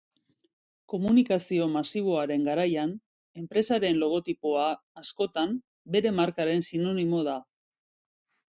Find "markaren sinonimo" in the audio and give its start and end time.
6.23-7.21